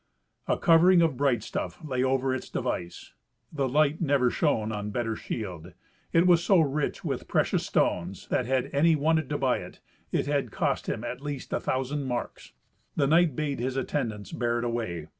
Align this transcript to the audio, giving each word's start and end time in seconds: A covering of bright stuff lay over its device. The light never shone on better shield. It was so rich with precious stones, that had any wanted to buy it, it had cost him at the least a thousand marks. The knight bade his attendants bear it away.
A 0.47 0.57
covering 0.57 1.03
of 1.03 1.15
bright 1.15 1.43
stuff 1.43 1.77
lay 1.85 2.03
over 2.03 2.33
its 2.33 2.49
device. 2.49 3.13
The 3.53 3.69
light 3.69 4.01
never 4.01 4.31
shone 4.31 4.71
on 4.71 4.89
better 4.89 5.15
shield. 5.15 5.73
It 6.11 6.25
was 6.25 6.43
so 6.43 6.59
rich 6.59 7.05
with 7.05 7.27
precious 7.27 7.67
stones, 7.67 8.27
that 8.29 8.47
had 8.47 8.71
any 8.73 8.95
wanted 8.95 9.29
to 9.29 9.37
buy 9.37 9.59
it, 9.59 9.79
it 10.11 10.25
had 10.25 10.49
cost 10.49 10.89
him 10.89 11.03
at 11.03 11.19
the 11.19 11.25
least 11.25 11.53
a 11.53 11.59
thousand 11.59 12.05
marks. 12.05 12.53
The 12.95 13.05
knight 13.05 13.35
bade 13.35 13.59
his 13.59 13.77
attendants 13.77 14.31
bear 14.31 14.57
it 14.57 14.65
away. 14.65 15.05